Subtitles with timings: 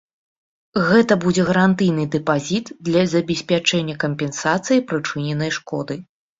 [0.87, 6.05] Гэта будзе гарантыйны дэпазіт для забеспячэння кампенсацыі прычыненай шкоды.